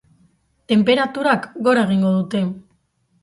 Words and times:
Tenperaturak 0.71 1.45
gora 1.67 1.85
egingo 1.89 2.13
dute. 2.17 2.41